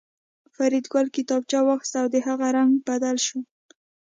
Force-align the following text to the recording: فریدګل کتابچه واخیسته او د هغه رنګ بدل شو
فریدګل 0.55 1.05
کتابچه 1.15 1.59
واخیسته 1.67 1.97
او 2.01 2.07
د 2.13 2.15
هغه 2.27 2.47
رنګ 2.57 2.71
بدل 2.87 3.17
شو 3.25 3.39